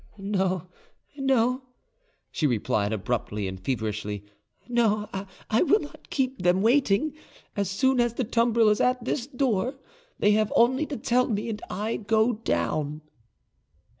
[0.17, 0.65] "No,
[1.15, 1.61] no,"
[2.31, 4.25] she replied abruptly and feverishly,
[4.67, 5.07] "no,
[5.51, 7.13] I will not keep them waiting.
[7.55, 9.75] As soon as the tumbril is at this door,
[10.17, 13.01] they have only to tell me, and I go down."